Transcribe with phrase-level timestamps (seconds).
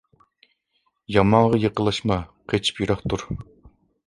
[1.15, 2.19] يامانغا يېقىنلاشما
[2.55, 3.29] قېچىپ يىراق تۇر.